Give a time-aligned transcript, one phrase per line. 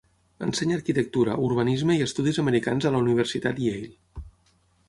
[0.45, 4.27] Ensenya arquitectura, urbanisme, i estudis americans a la Universitat Yale.